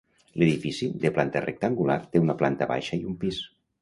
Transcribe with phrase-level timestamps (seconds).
[0.43, 3.43] L'edifici, de planta rectangular, té una planta baixa i un pis.